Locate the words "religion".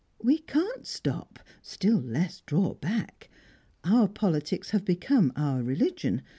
5.61-6.23